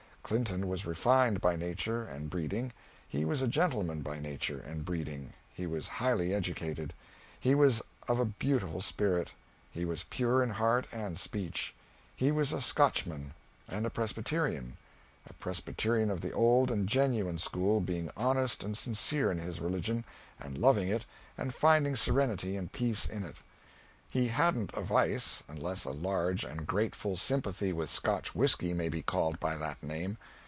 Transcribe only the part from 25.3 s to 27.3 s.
unless a large and grateful